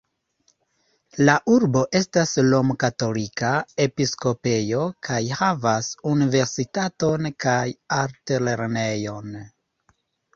[1.27, 3.51] La urbo estas rom-katolika
[3.85, 7.59] episkopejo kaj havas universitaton kaj
[7.99, 9.37] altlernejon.